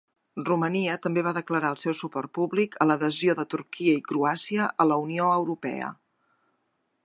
[0.45, 4.91] Romania també va declarar el seu suport públic a l'adhesió de Turquia i Croàcia a
[4.93, 5.95] la Unió Europea.